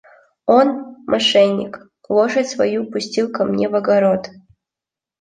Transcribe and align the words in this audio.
Он, 0.57 0.67
мошенник, 1.11 1.73
лошадь 2.09 2.49
свою 2.49 2.89
пустил 2.89 3.31
ко 3.31 3.45
мне 3.45 3.69
в 3.69 3.75
огород. 3.75 4.31